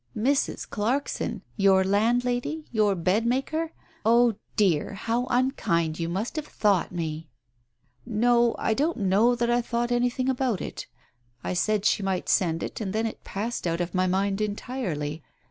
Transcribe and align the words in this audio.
"Mrs. 0.17 0.67
Clarkson— 0.67 1.43
your 1.65 1.83
landlady— 1.83 2.65
your 2.79 2.95
bedmaker? 2.95 3.69
Oh, 4.03 4.33
dear, 4.55 4.95
how 4.95 5.27
unkind 5.29 5.99
you 5.99 6.09
must 6.09 6.37
have 6.37 6.47
thought 6.47 6.91
me 6.91 7.29
1" 8.05 8.19
"No, 8.21 8.55
I 8.57 8.73
don't 8.73 8.97
know 8.97 9.35
that 9.35 9.51
I 9.51 9.61
thought 9.61 9.91
anything 9.91 10.27
about 10.27 10.59
it. 10.59 10.87
I 11.43 11.53
said 11.53 11.85
she 11.85 12.01
might 12.01 12.29
send 12.29 12.63
it, 12.63 12.81
and 12.81 12.93
then 12.93 13.05
it 13.05 13.23
passed 13.23 13.67
out 13.67 13.79
of 13.79 13.93
my 13.93 14.07
mind 14.07 14.41
entirely. 14.41 15.21